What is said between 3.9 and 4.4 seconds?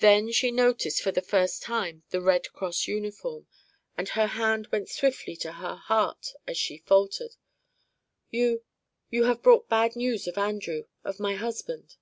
and her